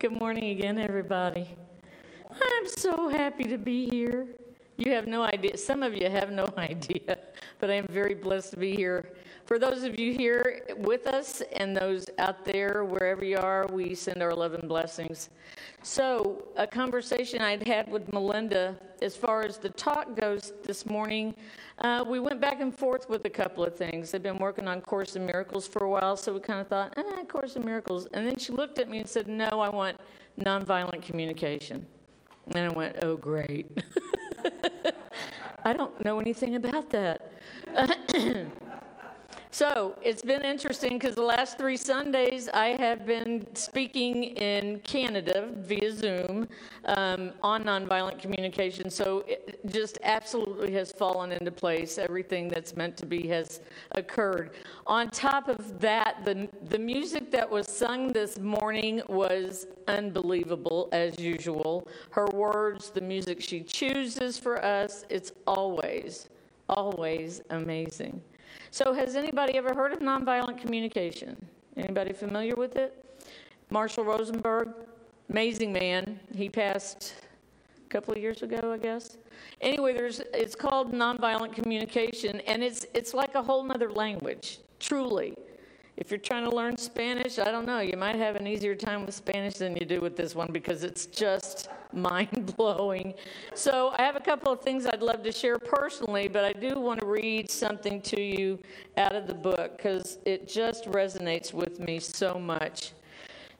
[0.00, 1.46] Good morning again, everybody.
[2.30, 4.28] I'm so happy to be here.
[4.78, 5.58] You have no idea.
[5.58, 7.18] Some of you have no idea,
[7.58, 9.12] but I am very blessed to be here.
[9.44, 13.94] For those of you here with us and those out there, wherever you are, we
[13.94, 15.28] send our love and blessings.
[15.82, 21.34] So, a conversation I'd had with Melinda as far as the talk goes this morning,
[21.78, 24.10] uh, we went back and forth with a couple of things.
[24.10, 26.92] They've been working on Course in Miracles for a while, so we kind of thought,
[26.98, 28.06] eh, Course in Miracles.
[28.12, 29.96] And then she looked at me and said, No, I want
[30.38, 31.86] nonviolent communication.
[32.48, 33.66] And I went, Oh, great.
[35.64, 37.32] I don't know anything about that.
[39.52, 45.48] So it's been interesting because the last three Sundays I have been speaking in Canada
[45.56, 46.48] via Zoom
[46.84, 48.90] um, on nonviolent communication.
[48.90, 51.98] So it just absolutely has fallen into place.
[51.98, 53.60] Everything that's meant to be has
[53.92, 54.52] occurred.
[54.86, 61.18] On top of that, the, the music that was sung this morning was unbelievable as
[61.18, 61.88] usual.
[62.10, 66.28] Her words, the music she chooses for us, it's always,
[66.68, 68.22] always amazing.
[68.70, 71.36] So, has anybody ever heard of nonviolent communication?
[71.76, 73.04] Anybody familiar with it?
[73.70, 74.68] Marshall Rosenberg,
[75.28, 76.18] amazing man.
[76.34, 77.14] He passed
[77.84, 79.16] a couple of years ago, I guess.
[79.60, 85.34] Anyway, there's it's called nonviolent communication, and it's it's like a whole other language, truly.
[86.00, 89.04] If you're trying to learn Spanish, I don't know, you might have an easier time
[89.04, 93.12] with Spanish than you do with this one because it's just mind blowing.
[93.54, 96.80] So, I have a couple of things I'd love to share personally, but I do
[96.80, 98.58] want to read something to you
[98.96, 102.92] out of the book because it just resonates with me so much.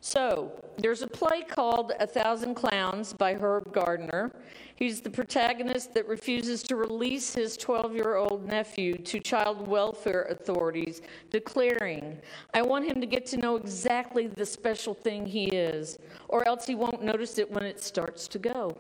[0.03, 4.33] So, there's a play called A Thousand Clowns by Herb Gardner.
[4.75, 10.23] He's the protagonist that refuses to release his 12 year old nephew to child welfare
[10.31, 12.19] authorities, declaring,
[12.55, 16.67] I want him to get to know exactly the special thing he is, or else
[16.67, 18.75] he won't notice it when it starts to go.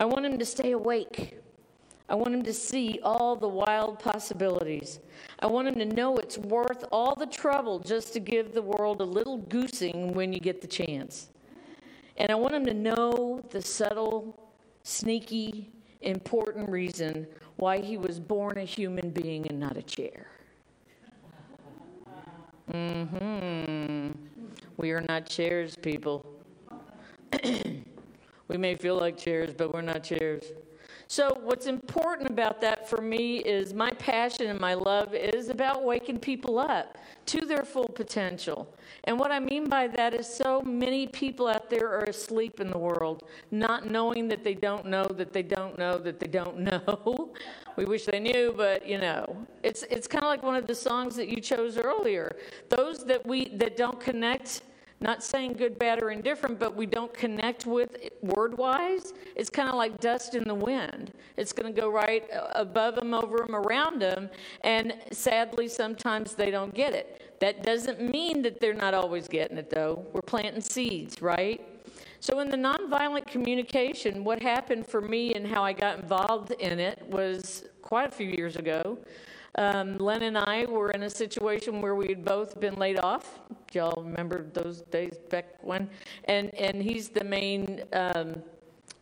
[0.00, 1.36] I want him to stay awake.
[2.10, 4.98] I want him to see all the wild possibilities.
[5.38, 9.00] I want him to know it's worth all the trouble just to give the world
[9.00, 11.28] a little goosing when you get the chance.
[12.16, 14.36] And I want him to know the subtle,
[14.82, 20.26] sneaky, important reason why he was born a human being and not a chair.
[22.72, 24.08] Mm-hmm.
[24.78, 26.26] We are not chairs, people.
[28.48, 30.42] we may feel like chairs, but we're not chairs.
[31.10, 35.82] So, what's important about that for me is my passion and my love is about
[35.82, 38.72] waking people up to their full potential.
[39.02, 42.70] And what I mean by that is so many people out there are asleep in
[42.70, 46.60] the world, not knowing that they don't know that they don't know that they don't
[46.70, 47.32] know.
[47.74, 50.76] we wish they knew, but you know, it's it's kind of like one of the
[50.76, 52.36] songs that you chose earlier.
[52.68, 54.62] Those that we that don't connect
[55.00, 59.68] not saying good, bad, or indifferent, but we don't connect with word wise, it's kind
[59.68, 61.12] of like dust in the wind.
[61.38, 64.28] It's going to go right uh, above them, over them, around them,
[64.62, 67.38] and sadly, sometimes they don't get it.
[67.40, 70.04] That doesn't mean that they're not always getting it, though.
[70.12, 71.66] We're planting seeds, right?
[72.22, 76.78] So, in the nonviolent communication, what happened for me and how I got involved in
[76.78, 78.98] it was quite a few years ago.
[79.56, 83.40] Um, Len and I were in a situation where we had both been laid off.
[83.72, 85.90] Y'all remember those days back when?
[86.26, 88.42] And and he's the main um,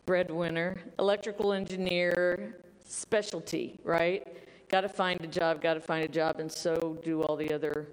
[0.05, 4.25] breadwinner, electrical engineer, specialty, right?
[4.69, 7.53] Got to find a job, got to find a job, and so do all the
[7.53, 7.89] other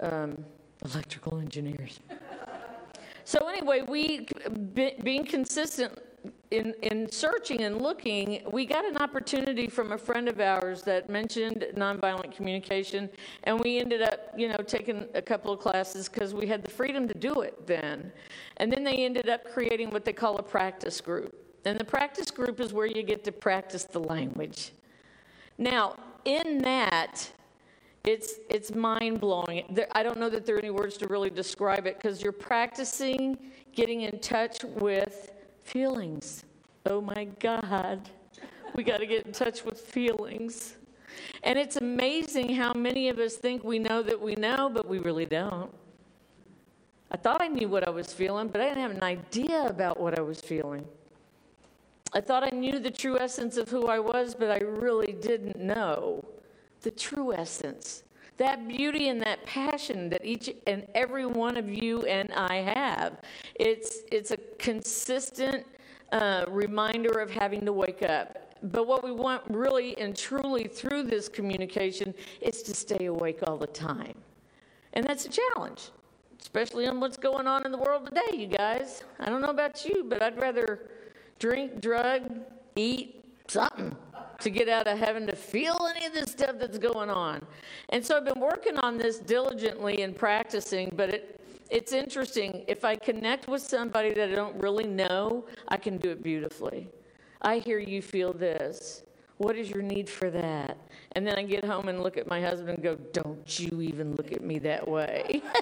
[0.00, 0.44] um,
[0.84, 2.00] electrical engineers.
[3.24, 4.26] so anyway, we
[4.74, 5.98] be, being consistent
[6.50, 11.10] in, in searching and looking, we got an opportunity from a friend of ours that
[11.10, 13.08] mentioned nonviolent communication,
[13.44, 16.70] and we ended up, you know, taking a couple of classes because we had the
[16.70, 18.12] freedom to do it then.
[18.58, 21.34] And then they ended up creating what they call a practice group.
[21.64, 24.70] And the practice group is where you get to practice the language.
[25.58, 27.28] Now, in that,
[28.04, 29.64] it's, it's mind blowing.
[29.92, 33.36] I don't know that there are any words to really describe it because you're practicing
[33.74, 35.32] getting in touch with
[35.66, 36.44] Feelings.
[36.86, 38.08] Oh my God.
[38.76, 40.76] We got to get in touch with feelings.
[41.42, 45.00] And it's amazing how many of us think we know that we know, but we
[45.00, 45.72] really don't.
[47.10, 49.98] I thought I knew what I was feeling, but I didn't have an idea about
[49.98, 50.86] what I was feeling.
[52.14, 55.56] I thought I knew the true essence of who I was, but I really didn't
[55.56, 56.24] know
[56.82, 58.04] the true essence.
[58.38, 63.20] That beauty and that passion that each and every one of you and I have.
[63.54, 65.66] It's, it's a consistent
[66.12, 68.42] uh, reminder of having to wake up.
[68.62, 73.56] But what we want really and truly through this communication is to stay awake all
[73.56, 74.14] the time.
[74.92, 75.90] And that's a challenge.
[76.40, 79.02] especially on what's going on in the world today, you guys.
[79.18, 80.90] I don't know about you, but I'd rather
[81.38, 82.22] drink, drug,
[82.76, 83.96] eat something
[84.40, 87.44] to get out of heaven to feel any of this stuff that's going on.
[87.88, 91.40] And so I've been working on this diligently and practicing, but it,
[91.70, 92.64] it's interesting.
[92.68, 96.88] If I connect with somebody that I don't really know, I can do it beautifully.
[97.42, 99.02] I hear you feel this.
[99.38, 100.78] What is your need for that?
[101.12, 104.14] And then I get home and look at my husband and go, Don't you even
[104.14, 105.42] look at me that way.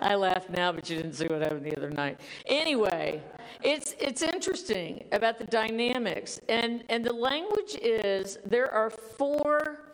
[0.00, 2.20] I laugh now, but you didn't see what happened the other night.
[2.46, 3.22] Anyway,
[3.62, 9.84] it's it's interesting about the dynamics, and and the language is there are four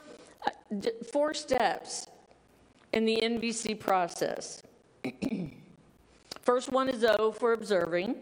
[0.46, 0.80] uh,
[1.12, 2.08] four steps
[2.92, 4.62] in the NVC process.
[6.42, 8.16] First one is O for observing.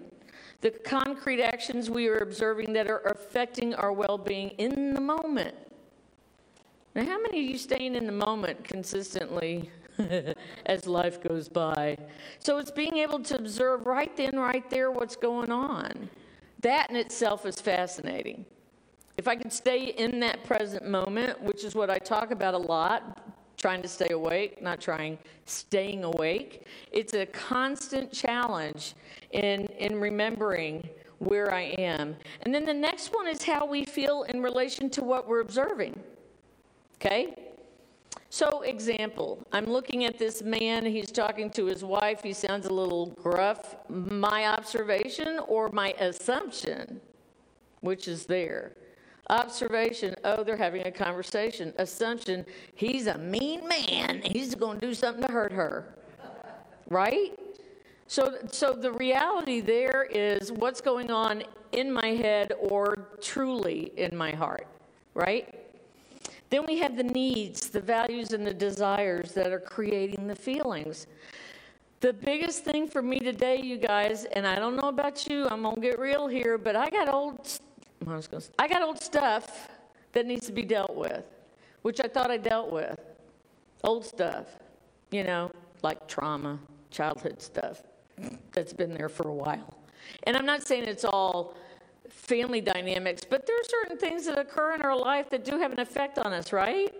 [0.60, 5.54] The concrete actions we are observing that are affecting our well being in the moment.
[6.94, 9.70] Now, how many of you staying in the moment consistently
[10.66, 11.96] as life goes by?
[12.38, 16.08] So it's being able to observe right then, right there, what's going on.
[16.60, 18.44] That in itself is fascinating.
[19.16, 22.58] If I could stay in that present moment, which is what I talk about a
[22.58, 23.18] lot,
[23.56, 26.66] trying to stay awake, not trying, staying awake.
[26.92, 28.94] It's a constant challenge
[29.30, 30.88] in, in remembering
[31.18, 32.16] where I am.
[32.42, 35.98] And then the next one is how we feel in relation to what we're observing.
[36.96, 37.45] Okay?
[38.36, 42.70] So, example, I'm looking at this man, he's talking to his wife, he sounds a
[42.70, 43.76] little gruff.
[43.88, 47.00] My observation or my assumption,
[47.80, 48.76] which is there?
[49.30, 51.72] Observation, oh, they're having a conversation.
[51.78, 52.44] Assumption,
[52.74, 54.20] he's a mean man.
[54.22, 55.94] He's going to do something to hurt her.
[56.90, 57.38] Right?
[58.06, 61.42] So, so the reality there is what's going on
[61.72, 64.66] in my head or truly in my heart,
[65.14, 65.65] right?
[66.50, 71.06] Then we have the needs, the values, and the desires that are creating the feelings.
[72.00, 75.62] The biggest thing for me today, you guys, and I don't know about you, I'm
[75.62, 77.48] gonna get real here, but I got old
[78.06, 79.68] I was to I got old stuff
[80.12, 81.24] that needs to be dealt with,
[81.82, 82.98] which I thought I dealt with.
[83.84, 84.46] Old stuff,
[85.10, 85.50] you know,
[85.82, 86.58] like trauma,
[86.90, 87.82] childhood stuff
[88.52, 89.74] that's been there for a while.
[90.24, 91.56] And I'm not saying it's all
[92.10, 95.72] family dynamics, but there are certain things that occur in our life that do have
[95.72, 96.94] an effect on us, right?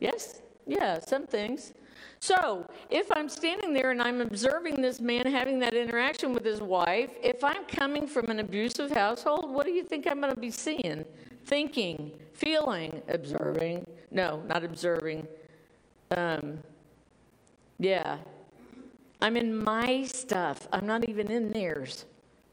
[0.00, 0.42] Yes?
[0.66, 1.72] Yeah, some things.
[2.20, 6.60] So, if I'm standing there and I'm observing this man having that interaction with his
[6.60, 10.40] wife, if I'm coming from an abusive household, what do you think I'm going to
[10.40, 11.04] be seeing?
[11.46, 13.86] Thinking, feeling, observing.
[14.12, 15.26] No, not observing.
[16.16, 16.60] Um,
[17.78, 18.18] yeah.
[19.20, 20.68] I'm in my stuff.
[20.72, 22.04] I'm not even in theirs,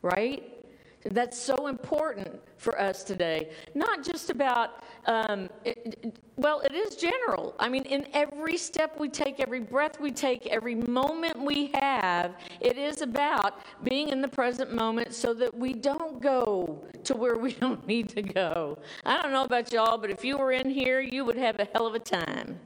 [0.02, 0.59] right?
[1.06, 3.50] That's so important for us today.
[3.74, 7.56] Not just about, um, it, well, it is general.
[7.58, 12.36] I mean, in every step we take, every breath we take, every moment we have,
[12.60, 17.38] it is about being in the present moment so that we don't go to where
[17.38, 18.78] we don't need to go.
[19.06, 21.68] I don't know about y'all, but if you were in here, you would have a
[21.74, 22.60] hell of a time.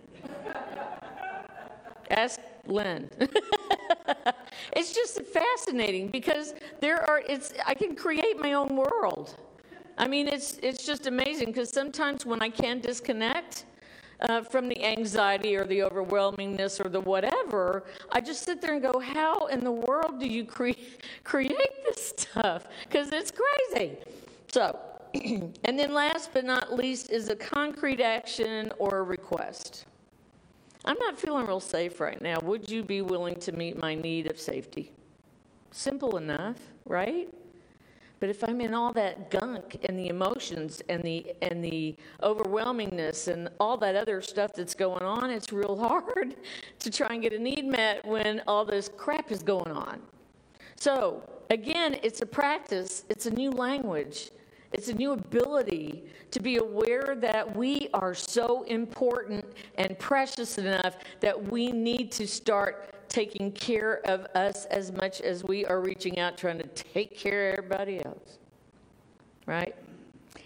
[2.09, 3.09] Ask Lynn.
[4.75, 9.37] it's just fascinating because there are it's I can create my own world.
[9.97, 13.65] I mean, it's it's just amazing because sometimes when I can disconnect
[14.21, 18.81] uh, from the anxiety or the overwhelmingness or the whatever, I just sit there and
[18.81, 20.71] go, "How in the world do you cre-
[21.23, 23.97] create this stuff?" Because it's crazy.
[24.51, 24.79] So,
[25.13, 29.85] and then last but not least is a concrete action or a request.
[30.85, 32.39] I'm not feeling real safe right now.
[32.41, 34.91] Would you be willing to meet my need of safety?
[35.71, 37.29] Simple enough, right?
[38.19, 43.27] But if I'm in all that gunk and the emotions and the and the overwhelmingness
[43.27, 46.35] and all that other stuff that's going on, it's real hard
[46.79, 50.01] to try and get a need met when all this crap is going on.
[50.75, 54.31] So, again, it's a practice, it's a new language.
[54.73, 59.45] It's a new ability to be aware that we are so important
[59.77, 65.43] and precious enough that we need to start taking care of us as much as
[65.43, 68.39] we are reaching out trying to take care of everybody else.
[69.45, 69.75] Right?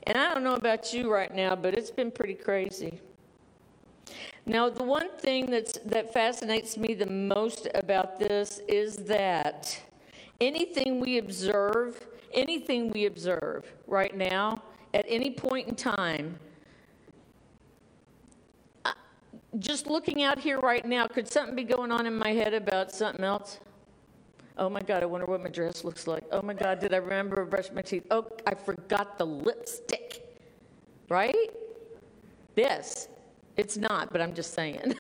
[0.04, 3.00] And I don't know about you right now, but it's been pretty crazy.
[4.46, 9.80] Now, the one thing that's, that fascinates me the most about this is that
[10.40, 14.62] anything we observe anything we observe right now,
[14.94, 16.38] at any point in time,
[19.60, 22.92] just looking out here right now, could something be going on in my head about
[22.92, 23.60] something else?
[24.58, 26.24] Oh my God, I wonder what my dress looks like.
[26.32, 28.06] Oh my God, did I remember to brush my teeth?
[28.10, 30.24] Oh, I forgot the lipstick.
[31.10, 31.52] Right?
[32.56, 33.08] Yes.
[33.56, 34.96] It's not, but I'm just saying.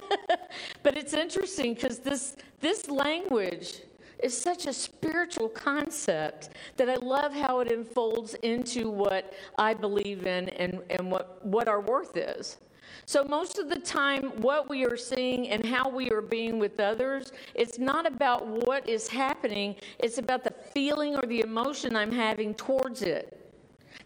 [0.82, 3.82] but it's interesting because this, this language
[4.22, 10.26] is such a spiritual concept that I love how it unfolds into what I believe
[10.26, 12.58] in and, and what, what our worth is.
[13.04, 16.80] So, most of the time, what we are seeing and how we are being with
[16.80, 22.10] others, it's not about what is happening, it's about the feeling or the emotion I'm
[22.10, 23.46] having towards it.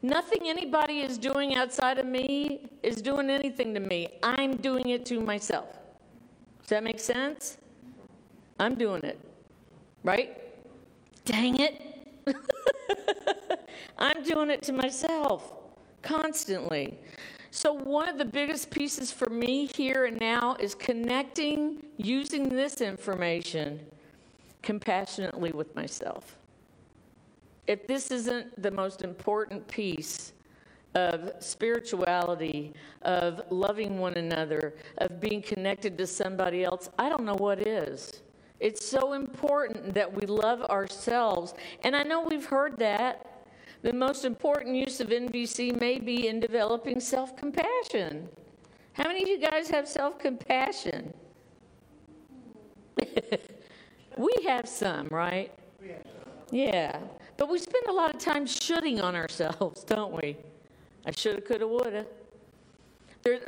[0.03, 4.09] Nothing anybody is doing outside of me is doing anything to me.
[4.23, 5.79] I'm doing it to myself.
[6.61, 7.59] Does that make sense?
[8.59, 9.30] I'm doing it.
[10.03, 10.37] Right?
[11.25, 11.83] Dang it.
[13.99, 15.53] I'm doing it to myself
[16.03, 16.99] constantly.
[17.51, 22.81] So, one of the biggest pieces for me here and now is connecting, using this
[22.81, 23.81] information
[24.63, 26.37] compassionately with myself.
[27.67, 30.33] If this isn't the most important piece
[30.95, 37.37] of spirituality, of loving one another, of being connected to somebody else, I don't know
[37.37, 38.23] what is.
[38.61, 41.55] It's so important that we love ourselves.
[41.83, 43.27] And I know we've heard that.
[43.83, 48.29] The most important use of NVC may be in developing self compassion.
[48.93, 51.15] How many of you guys have self compassion?
[54.19, 55.51] we have some, right?
[56.51, 56.99] Yeah.
[57.39, 60.37] But we spend a lot of time shooting on ourselves, don't we?
[61.07, 62.05] I shoulda, coulda, woulda.
[63.23, 63.39] There,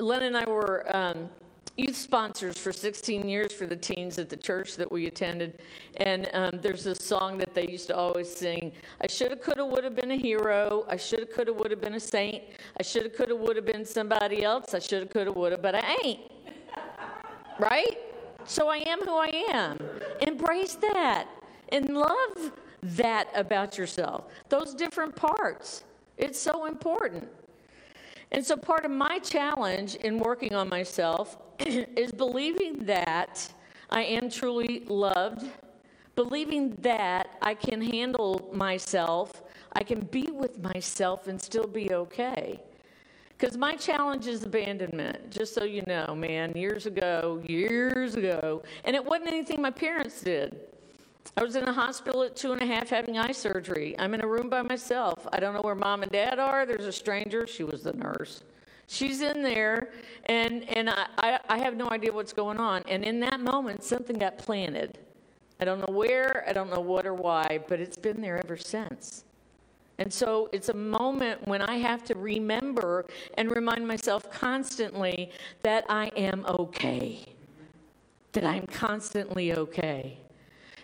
[0.00, 1.28] Len and I were um,
[1.76, 5.60] youth sponsors for 16 years for the teens at the church that we attended.
[5.98, 9.90] And um, there's this song that they used to always sing I shoulda, coulda, woulda
[9.90, 10.84] been a hero.
[10.88, 12.42] I shoulda, coulda, woulda been a saint.
[12.80, 14.72] I shoulda, coulda, woulda been somebody else.
[14.74, 16.20] I shoulda, coulda, woulda, but I ain't.
[17.58, 17.98] right?
[18.44, 19.78] So I am who I am.
[20.22, 21.28] Embrace that
[21.70, 22.52] and love
[22.82, 24.26] that about yourself.
[24.48, 25.84] Those different parts.
[26.16, 27.28] It's so important.
[28.32, 31.38] And so, part of my challenge in working on myself
[31.96, 33.52] is believing that
[33.90, 35.46] I am truly loved,
[36.14, 42.60] believing that I can handle myself, I can be with myself and still be okay.
[43.38, 48.62] Because my challenge is abandonment, just so you know, man, years ago, years ago.
[48.84, 50.58] And it wasn't anything my parents did.
[51.36, 53.94] I was in a hospital at two and a half having eye surgery.
[53.98, 55.26] I'm in a room by myself.
[55.32, 56.64] I don't know where mom and dad are.
[56.64, 57.46] There's a stranger.
[57.46, 58.42] She was the nurse.
[58.88, 59.90] She's in there,
[60.26, 62.84] and, and I, I, have no idea what's going on.
[62.88, 64.98] And in that moment, something got planted.
[65.58, 68.56] I don't know where, I don't know what or why, but it's been there ever
[68.56, 69.24] since.
[69.98, 75.30] And so it's a moment when I have to remember and remind myself constantly
[75.62, 77.24] that I am okay,
[78.32, 80.18] that I'm constantly okay.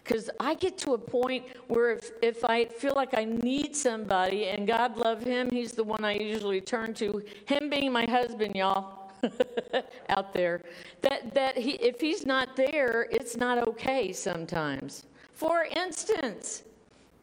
[0.03, 4.47] Because I get to a point where if, if I feel like I need somebody,
[4.47, 8.57] and God love him, he's the one I usually turn to, him being my husband,
[8.57, 8.99] y'all.
[10.09, 10.63] out there
[11.01, 16.65] that that he if he's not there it's not okay sometimes for instance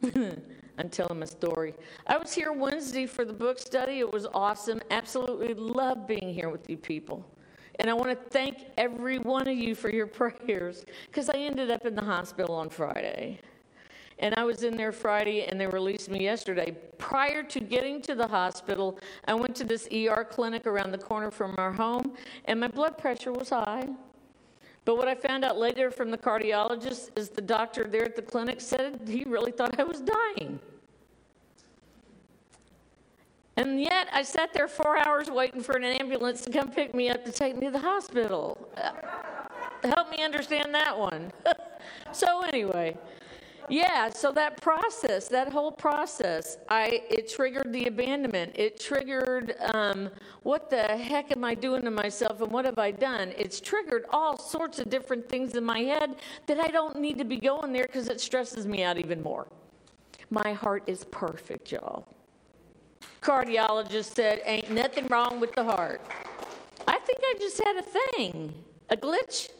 [0.80, 1.74] I'm telling a story.
[2.06, 3.98] I was here Wednesday for the book study.
[3.98, 4.80] It was awesome.
[4.90, 7.22] Absolutely love being here with you people.
[7.80, 11.70] And I want to thank every one of you for your prayers because I ended
[11.70, 13.40] up in the hospital on Friday.
[14.18, 16.76] And I was in there Friday and they released me yesterday.
[16.98, 21.30] Prior to getting to the hospital, I went to this ER clinic around the corner
[21.30, 22.12] from our home
[22.44, 23.88] and my blood pressure was high.
[24.84, 28.22] But what I found out later from the cardiologist is the doctor there at the
[28.22, 30.60] clinic said he really thought I was dying.
[33.60, 37.10] And yet I sat there four hours waiting for an ambulance to come pick me
[37.10, 38.56] up to take me to the hospital.
[38.74, 38.92] Uh,
[39.84, 41.30] help me understand that one.
[42.12, 42.96] so, anyway.
[43.68, 48.52] Yeah, so that process, that whole process, I it triggered the abandonment.
[48.54, 50.08] It triggered um,
[50.42, 53.34] what the heck am I doing to myself and what have I done?
[53.36, 57.26] It's triggered all sorts of different things in my head that I don't need to
[57.26, 59.46] be going there because it stresses me out even more.
[60.30, 62.08] My heart is perfect, y'all
[63.20, 66.00] cardiologist said, Ain't nothing wrong with the heart.
[66.86, 68.54] I think I just had a thing,
[68.88, 69.50] a glitch.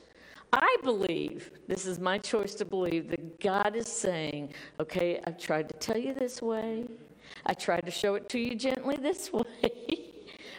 [0.52, 5.68] I believe, this is my choice to believe, that God is saying, Okay, I've tried
[5.68, 6.87] to tell you this way,
[7.47, 10.11] I tried to show it to you gently this way.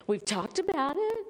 [0.08, 1.28] We've talked about it.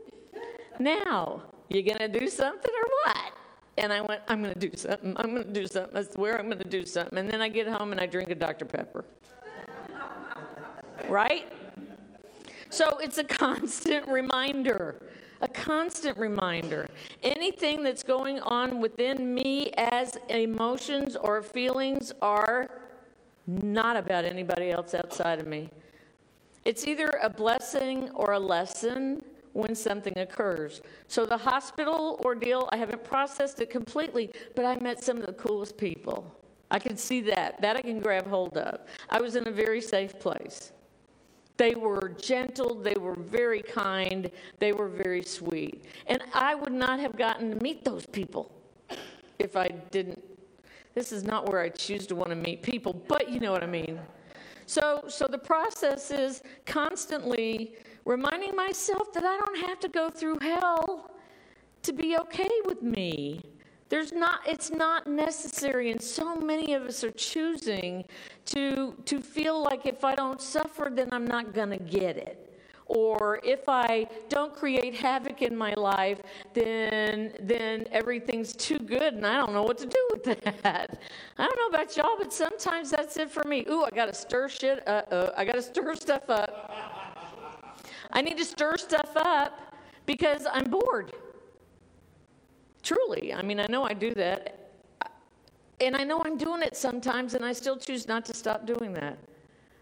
[0.80, 3.34] Now, you going to do something or what?
[3.78, 5.16] And I went, I'm going to do something.
[5.18, 5.98] I'm going to do something.
[5.98, 7.18] I swear I'm going to do something.
[7.18, 8.66] And then I get home and I drink a Dr.
[8.66, 9.06] Pepper.
[11.12, 11.52] Right?
[12.70, 15.04] So it's a constant reminder,
[15.42, 16.88] a constant reminder.
[17.22, 22.70] Anything that's going on within me as emotions or feelings are
[23.48, 25.70] not about anybody else outside of me.
[26.64, 29.22] It's either a blessing or a lesson,
[29.54, 30.82] when something occurs.
[31.08, 35.34] So the hospital ordeal, I haven't processed it completely, but I met some of the
[35.34, 36.34] coolest people.
[36.70, 37.62] I can see that.
[37.62, 38.82] That I can grab hold of.
[39.10, 40.72] I was in a very safe place.
[41.62, 45.86] They were gentle, they were very kind, they were very sweet.
[46.08, 48.52] And I would not have gotten to meet those people
[49.38, 50.24] if I didn't.
[50.96, 53.62] This is not where I choose to want to meet people, but you know what
[53.62, 54.00] I mean.
[54.66, 57.76] So, so the process is constantly
[58.06, 61.12] reminding myself that I don't have to go through hell
[61.84, 63.40] to be okay with me.
[63.92, 68.06] There's not, it's not necessary, and so many of us are choosing
[68.46, 72.48] to, to feel like if I don't suffer, then I'm not going to get it.
[72.86, 76.22] Or if I don't create havoc in my life,
[76.54, 80.24] then, then everything's too good and I don't know what to do with
[80.64, 81.02] that.
[81.38, 83.66] I don't know about y'all, but sometimes that's it for me.
[83.70, 86.72] Ooh, I got to stir shit, uh oh, I got to stir stuff up.
[88.14, 91.12] I need to stir stuff up because I'm bored.
[92.84, 93.34] Truly.
[93.34, 94.58] I mean, I know I do that.
[95.80, 98.94] And I know I'm doing it sometimes, and I still choose not to stop doing
[98.94, 99.18] that.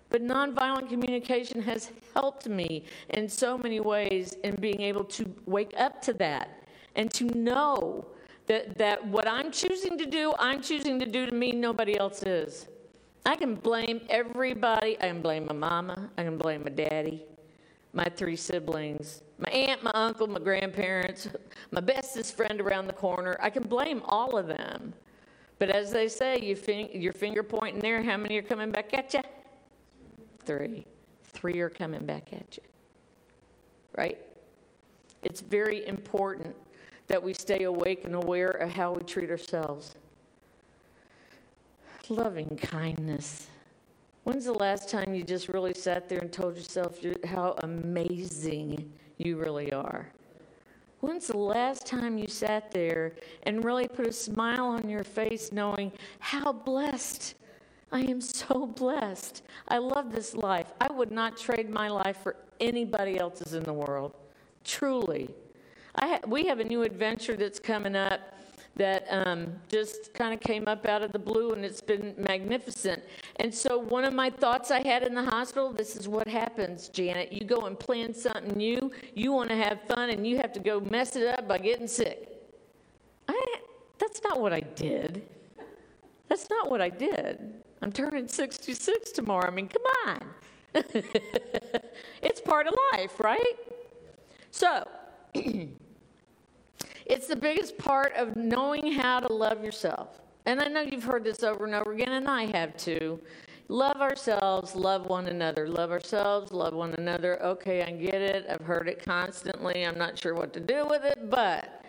[0.10, 5.74] But nonviolent communication has helped me in so many ways in being able to wake
[5.77, 6.63] up to that
[6.96, 8.06] and to know
[8.48, 12.24] that, that what I'm choosing to do, I'm choosing to do to me, nobody else
[12.24, 12.68] is.
[13.25, 14.98] I can blame everybody.
[14.98, 16.10] I can blame my mama.
[16.18, 17.25] I can blame my daddy
[17.93, 21.27] my three siblings, my aunt, my uncle, my grandparents,
[21.72, 23.38] my bestest friend around the corner.
[23.41, 24.93] I can blame all of them.
[25.58, 28.93] But as they say, you fin- your finger pointing there, how many are coming back
[28.93, 29.22] at you?
[30.46, 30.86] Three.
[31.24, 32.63] Three are coming back at you.
[33.98, 34.17] Right?
[35.24, 36.55] It's very important
[37.08, 39.96] that we stay awake and aware of how we treat ourselves.
[42.08, 43.49] Loving kindness.
[44.29, 49.38] When's the last time you just really sat there and told yourself how amazing you
[49.38, 50.07] really are?
[51.00, 55.51] When's the last time you sat there and really put a smile on your face
[55.51, 57.33] knowing how blessed?
[57.91, 59.41] I am so blessed.
[59.67, 60.73] I love this life.
[60.80, 64.13] I would not trade my life for anybody else's in the world.
[64.63, 65.27] Truly.
[65.95, 68.21] I ha- we have a new adventure that's coming up
[68.75, 73.03] that um, just kind of came up out of the blue and it's been magnificent.
[73.38, 76.88] And so, one of my thoughts I had in the hospital this is what happens,
[76.89, 77.32] Janet.
[77.34, 80.60] You go and plan something new, you want to have fun, and you have to
[80.60, 82.29] go mess it up by getting sick.
[83.27, 83.55] I,
[83.97, 85.23] that's not what I did.
[86.29, 87.55] That's not what I did.
[87.82, 89.47] I'm turning 66 tomorrow.
[89.47, 90.23] I mean, come on.
[92.21, 93.55] it's part of life, right?
[94.51, 94.88] So,
[97.10, 100.22] It's the biggest part of knowing how to love yourself.
[100.45, 103.19] And I know you've heard this over and over again, and I have too.
[103.67, 105.67] Love ourselves, love one another.
[105.67, 107.41] Love ourselves, love one another.
[107.41, 108.45] Okay, I get it.
[108.48, 109.88] I've heard it constantly.
[109.88, 111.84] I'm not sure what to do with it, but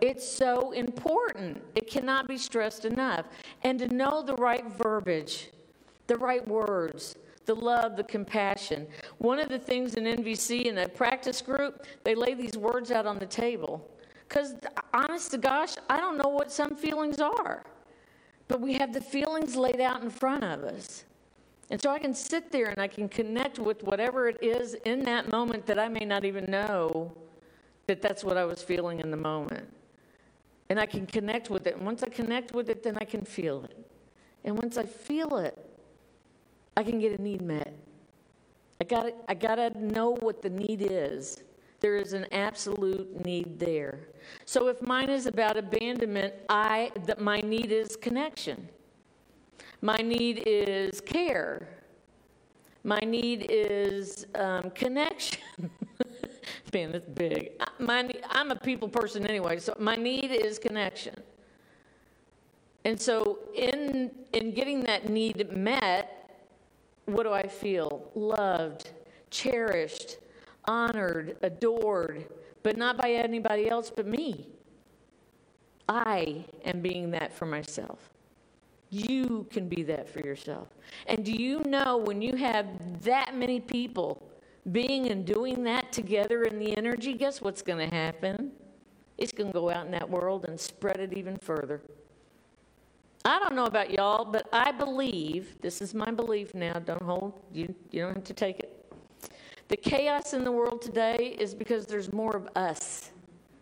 [0.00, 1.62] it's so important.
[1.74, 3.26] It cannot be stressed enough.
[3.64, 5.50] And to know the right verbiage,
[6.06, 8.86] the right words, the love, the compassion.
[9.18, 13.04] One of the things in NVC in a practice group, they lay these words out
[13.04, 13.86] on the table.
[14.32, 14.54] Because,
[14.94, 17.64] honest to gosh, I don't know what some feelings are.
[18.48, 21.04] But we have the feelings laid out in front of us.
[21.68, 25.02] And so I can sit there and I can connect with whatever it is in
[25.04, 27.12] that moment that I may not even know
[27.86, 29.68] that that's what I was feeling in the moment.
[30.70, 31.76] And I can connect with it.
[31.76, 33.86] And once I connect with it, then I can feel it.
[34.44, 35.58] And once I feel it,
[36.74, 37.74] I can get a need met.
[38.80, 41.42] I got I got to know what the need is.
[41.82, 44.06] There is an absolute need there.
[44.44, 48.68] So if mine is about abandonment, I that my need is connection.
[49.80, 51.68] My need is care.
[52.84, 55.42] My need is um, connection.
[56.72, 57.50] Man, it's big.
[57.80, 61.16] My, I'm a people person anyway, so my need is connection.
[62.84, 66.46] And so, in in getting that need met,
[67.06, 68.10] what do I feel?
[68.14, 68.90] Loved,
[69.30, 70.16] cherished,
[70.66, 72.26] honored, adored,
[72.62, 74.48] but not by anybody else but me.
[75.88, 78.10] I am being that for myself.
[78.90, 80.68] You can be that for yourself.
[81.06, 82.66] And do you know when you have
[83.02, 84.30] that many people
[84.70, 88.52] being and doing that together in the energy, guess what's going to happen?
[89.18, 91.80] It's going to go out in that world and spread it even further.
[93.24, 97.40] I don't know about y'all, but I believe, this is my belief now, don't hold,
[97.52, 98.81] you, you don't have to take it.
[99.72, 103.10] The chaos in the world today is because there's more of us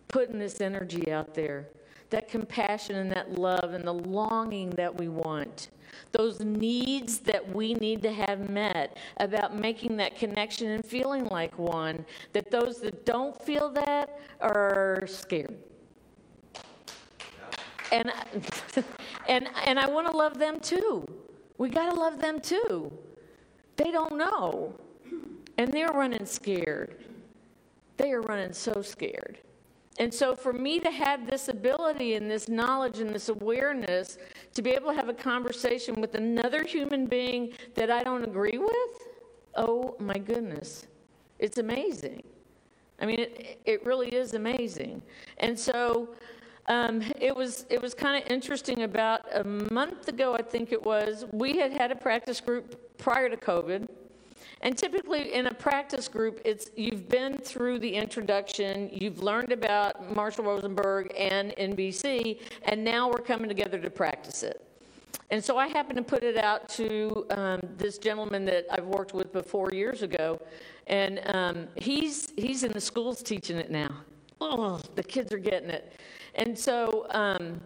[0.09, 1.69] putting this energy out there.
[2.11, 5.69] that compassion and that love and the longing that we want,
[6.11, 11.57] those needs that we need to have met about making that connection and feeling like
[11.57, 15.57] one, that those that don't feel that are scared.
[17.93, 18.13] And,
[19.29, 21.07] and, and I want to love them too.
[21.57, 22.91] We got to love them too.
[23.77, 24.75] They don't know.
[25.61, 27.05] And they're running scared.
[27.99, 29.37] They are running so scared.
[29.99, 34.17] And so, for me to have this ability and this knowledge and this awareness
[34.55, 38.57] to be able to have a conversation with another human being that I don't agree
[38.57, 39.09] with,
[39.55, 40.87] oh my goodness,
[41.39, 42.23] it's amazing.
[42.99, 45.03] I mean, it, it really is amazing.
[45.41, 46.15] And so,
[46.69, 48.85] um, it was it was kind of interesting.
[48.85, 53.29] About a month ago, I think it was, we had had a practice group prior
[53.29, 53.87] to COVID,
[54.63, 60.15] and typically in a practice group, it's you've been through the introduction, you've learned about
[60.15, 64.67] Marshall Rosenberg and NVC, and now we're coming together to practice it.
[65.31, 69.15] And so I happened to put it out to um, this gentleman that I've worked
[69.15, 70.41] with before years ago,
[70.89, 73.95] and um, he's he's in the schools teaching it now.
[74.41, 75.93] Oh, the kids are getting it.
[76.35, 77.61] And so um,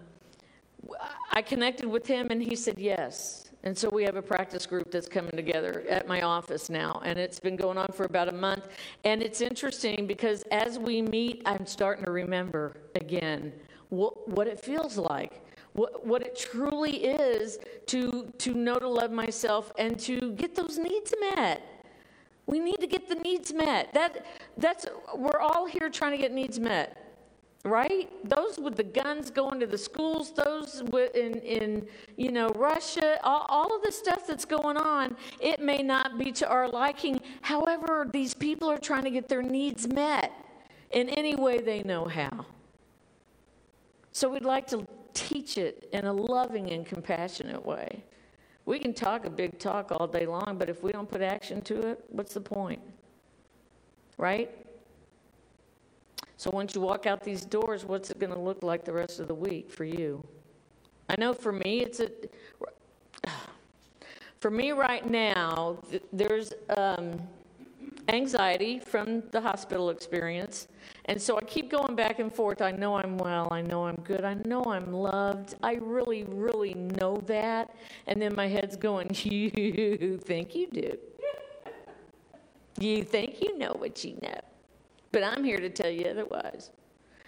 [1.33, 3.44] I connected with him, and he said yes.
[3.65, 7.19] And so we have a practice group that's coming together at my office now, and
[7.19, 8.69] it's been going on for about a month.
[9.05, 13.55] And it's interesting because as we meet, I'm starting to remember again
[13.89, 15.41] what, what it feels like.
[15.73, 20.79] What, what it truly is to, to know to love myself and to get those
[20.79, 21.63] needs met.
[22.47, 23.93] We need to get the needs met.
[23.95, 24.27] That,
[24.59, 27.04] that's, we're all here trying to get needs met
[27.65, 28.11] right?
[28.29, 30.83] Those with the guns going to the schools, those
[31.15, 35.83] in, in you know, Russia, all, all of the stuff that's going on, it may
[35.83, 37.21] not be to our liking.
[37.41, 40.31] However, these people are trying to get their needs met
[40.91, 42.47] in any way they know how.
[44.13, 48.05] So we'd like to teach it in a loving and compassionate way.
[48.67, 51.63] We can talk a big talk all day long, but if we don't put action
[51.63, 52.81] to it, what's the point?
[54.19, 54.64] Right?
[56.37, 59.21] So once you walk out these doors, what's it going to look like the rest
[59.21, 60.25] of the week for you?
[61.09, 62.11] I know for me, it's a.
[64.41, 65.79] For me right now,
[66.13, 67.19] there's um,
[68.09, 70.69] anxiety from the hospital experience.
[71.07, 72.61] And so I keep going back and forth.
[72.61, 73.49] I know I'm well.
[73.51, 74.25] I know I'm good.
[74.25, 75.55] I know I'm loved.
[75.63, 77.75] I really, really know that.
[78.07, 80.99] And then my head's going, You think you do.
[82.79, 84.41] You think you know what you know.
[85.15, 86.73] But I'm here to tell you otherwise.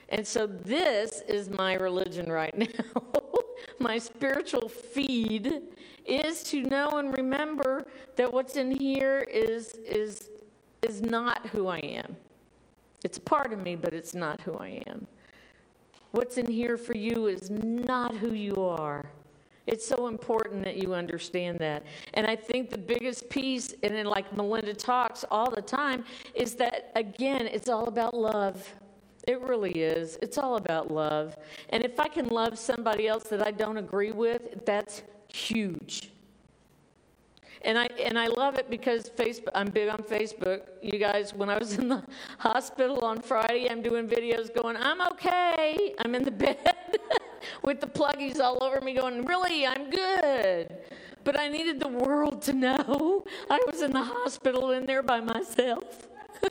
[0.09, 3.03] And so this is my religion right now.
[3.79, 5.62] my spiritual feed
[6.05, 10.31] is to know and remember that what's in here is is
[10.83, 12.16] is not who I am.
[13.05, 15.07] It's part of me, but it's not who I am.
[16.11, 19.12] What's in here for you is not who you are.
[19.66, 21.83] It's so important that you understand that.
[22.14, 26.55] And I think the biggest piece, and then like Melinda talks all the time, is
[26.57, 28.74] that again, it's all about love.
[29.26, 30.18] It really is.
[30.22, 31.37] It's all about love.
[31.70, 36.11] And if I can love somebody else that I don't agree with, that's huge.
[37.62, 39.50] And I and I love it because Facebook.
[39.55, 40.62] I'm big on Facebook.
[40.83, 42.05] You guys, when I was in the
[42.38, 45.94] hospital on Friday, I'm doing videos going, "I'm okay.
[45.98, 46.57] I'm in the bed."
[47.62, 50.76] With the pluggies all over me going, Really, I'm good.
[51.24, 55.20] But I needed the world to know I was in the hospital in there by
[55.20, 56.06] myself.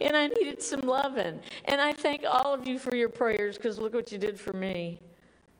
[0.00, 1.40] and I needed some loving.
[1.64, 4.52] And I thank all of you for your prayers because look what you did for
[4.52, 5.00] me,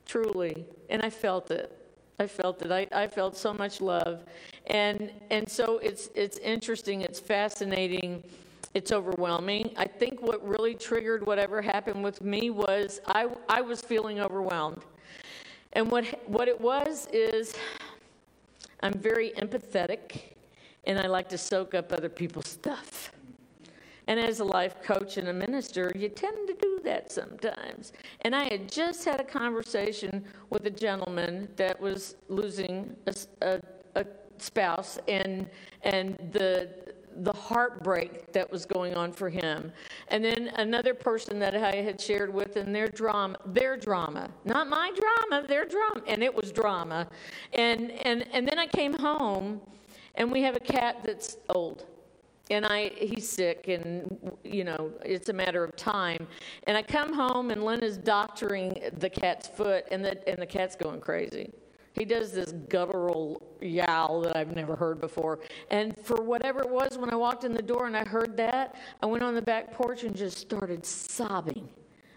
[0.04, 0.66] truly.
[0.90, 1.72] And I felt it.
[2.18, 2.70] I felt it.
[2.70, 4.24] I, I felt so much love.
[4.66, 8.22] And, and so it's, it's interesting, it's fascinating
[8.74, 9.72] it's overwhelming.
[9.76, 14.82] I think what really triggered whatever happened with me was I, I was feeling overwhelmed.
[15.72, 17.54] And what, what it was is
[18.80, 20.20] I'm very empathetic
[20.86, 23.12] and I like to soak up other people's stuff.
[24.06, 27.92] And as a life coach and a minister, you tend to do that sometimes.
[28.20, 33.60] And I had just had a conversation with a gentleman that was losing a, a,
[33.94, 34.04] a
[34.36, 35.48] spouse, and,
[35.82, 36.68] and the,
[37.18, 39.72] the heartbreak that was going on for him.
[40.08, 44.68] And then another person that I had shared with and their drama, their drama, not
[44.68, 47.08] my drama, their drama, and it was drama.
[47.52, 49.60] And and and then I came home
[50.16, 51.86] and we have a cat that's old.
[52.50, 56.26] And I he's sick and you know, it's a matter of time.
[56.66, 60.46] And I come home and Lynn is doctoring the cat's foot and the and the
[60.46, 61.50] cat's going crazy.
[61.94, 65.38] He does this guttural yowl that I've never heard before.
[65.70, 68.74] And for whatever it was, when I walked in the door and I heard that,
[69.00, 71.68] I went on the back porch and just started sobbing.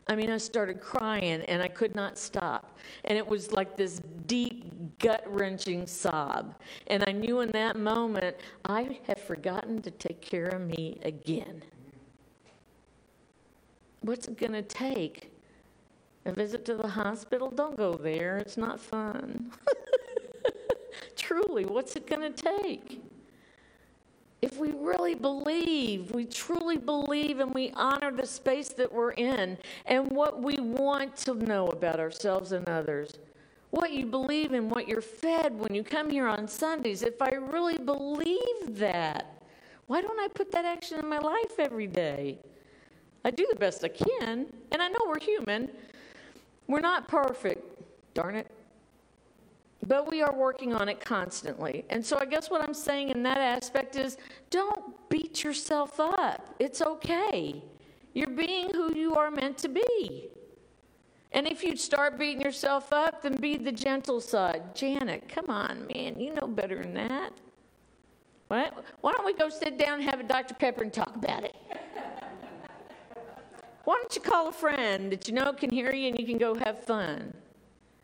[0.07, 2.77] I mean, I started crying and I could not stop.
[3.05, 6.55] And it was like this deep, gut wrenching sob.
[6.87, 8.35] And I knew in that moment,
[8.65, 11.61] I have forgotten to take care of me again.
[14.01, 15.31] What's it going to take?
[16.27, 17.49] A visit to the hospital?
[17.49, 18.37] Don't go there.
[18.37, 19.51] It's not fun.
[21.15, 23.01] Truly, what's it going to take?
[24.41, 29.57] if we really believe, we truly believe, and we honor the space that we're in
[29.85, 33.17] and what we want to know about ourselves and others,
[33.71, 37.29] what you believe in, what you're fed when you come here on Sundays, if I
[37.29, 39.41] really believe that,
[39.87, 42.37] why don't I put that action in my life every day?
[43.25, 45.69] I do the best I can, and I know we're human.
[46.67, 47.63] We're not perfect,
[48.13, 48.47] darn it.
[49.85, 51.85] But we are working on it constantly.
[51.89, 54.17] And so I guess what I'm saying in that aspect is
[54.49, 56.55] don't beat yourself up.
[56.59, 57.63] It's okay.
[58.13, 60.29] You're being who you are meant to be.
[61.31, 64.75] And if you start beating yourself up, then be the gentle side.
[64.75, 66.19] Janet, come on, man.
[66.19, 67.33] You know better than that.
[68.47, 68.71] Why,
[69.03, 70.53] don't we go sit down and have a Dr.
[70.53, 71.55] Pepper and talk about it?
[73.87, 76.37] Why don't you call a friend that you know can hear you and you can
[76.37, 77.33] go have fun?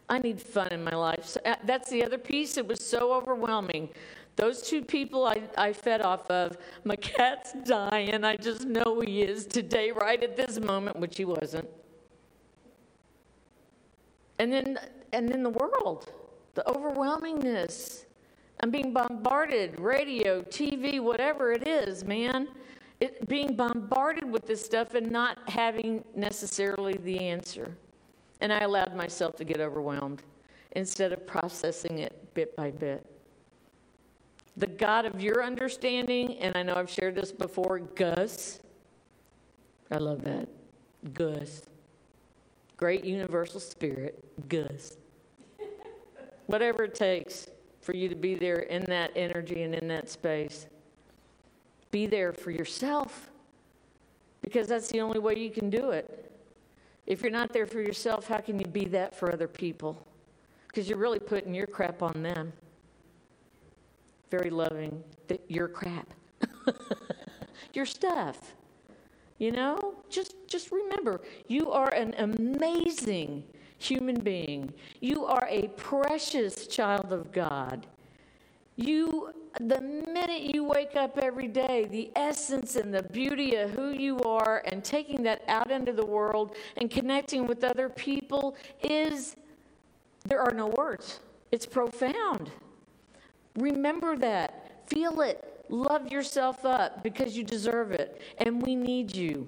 [0.07, 1.25] I need fun in my life.
[1.25, 2.55] So, uh, that's the other piece.
[2.55, 3.89] It was so overwhelming.
[4.37, 8.23] Those two people I, I fed off of, my cat's dying.
[8.23, 11.67] I just know he is today, right at this moment, which he wasn't.
[14.39, 14.79] And then,
[15.11, 16.09] and then the world,
[16.55, 18.05] the overwhelmingness.
[18.61, 22.47] I'm being bombarded, radio, TV, whatever it is, man.
[23.03, 27.75] It, being bombarded with this stuff and not having necessarily the answer.
[28.39, 30.23] And I allowed myself to get overwhelmed
[30.71, 33.05] instead of processing it bit by bit.
[34.55, 38.61] The God of your understanding, and I know I've shared this before, Gus.
[39.91, 40.47] I love that.
[41.13, 41.63] Gus.
[42.77, 44.95] Great universal spirit, Gus.
[46.45, 47.49] Whatever it takes
[47.81, 50.67] for you to be there in that energy and in that space.
[51.93, 53.29] Be there for yourself
[54.41, 56.31] because that's the only way you can do it.
[57.05, 60.03] If you're not there for yourself, how can you be that for other people?
[60.67, 62.51] Because you're really putting your crap on them.
[64.31, 65.03] Very loving,
[65.47, 66.11] your crap,
[67.73, 68.55] your stuff.
[69.37, 73.43] You know, just just remember, you are an amazing
[73.77, 74.73] human being.
[74.99, 77.85] You are a precious child of God.
[78.75, 83.91] You the minute you wake up every day, the essence and the beauty of who
[83.91, 89.35] you are and taking that out into the world and connecting with other people is,
[90.25, 91.19] there are no words.
[91.51, 92.49] It's profound.
[93.55, 94.87] Remember that.
[94.87, 95.65] Feel it.
[95.69, 98.21] Love yourself up because you deserve it.
[98.39, 99.47] And we need you.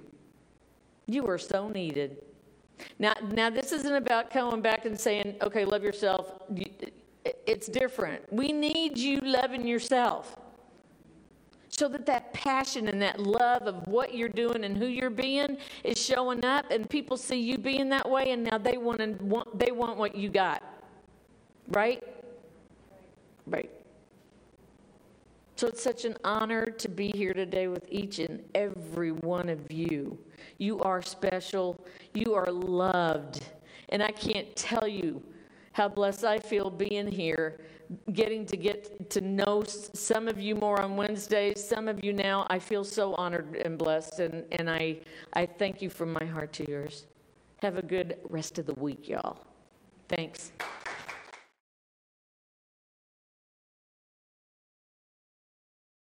[1.07, 2.17] You are so needed.
[2.99, 6.31] Now, now this isn't about coming back and saying, okay, love yourself
[7.55, 8.21] it's different.
[8.33, 10.35] We need you loving yourself
[11.69, 15.55] so that that passion and that love of what you're doing and who you're being
[15.85, 19.07] is showing up and people see you being that way and now they want to
[19.23, 20.63] want they want what you got.
[21.69, 22.03] Right?
[23.47, 23.71] Right.
[25.55, 29.71] So it's such an honor to be here today with each and every one of
[29.71, 30.19] you.
[30.57, 31.79] You are special.
[32.13, 33.45] You are loved.
[33.89, 35.23] And i can't tell you
[35.75, 37.59] how blessed I feel being here,
[38.13, 42.47] getting to get to know some of you more on Wednesdays, some of you now.
[42.49, 44.99] I feel so honored and blessed, and, and I,
[45.33, 47.07] I thank you from my heart to yours.
[47.61, 49.37] Have a good rest of the week, y'all.
[50.07, 50.53] Thanks.